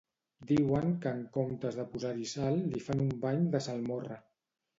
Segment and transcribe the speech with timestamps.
[0.51, 4.19] Diuen que en comptes de posar-hi sal li fan un bany de salmorra